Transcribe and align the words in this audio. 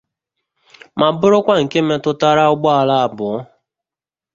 ma 0.99 1.07
bụrụkwa 1.19 1.53
nke 1.63 1.79
metụtara 1.87 2.43
ụgbọala 2.53 2.95
abụọ 3.05 3.37